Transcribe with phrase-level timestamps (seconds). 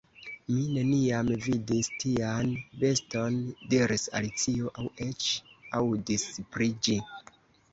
[0.51, 2.49] "Mi neniam vidis tian
[2.83, 3.37] beston,"
[3.75, 5.29] diris Alicio, "aŭ eĉ
[5.83, 6.25] aŭdis
[6.57, 6.99] pri ĝi."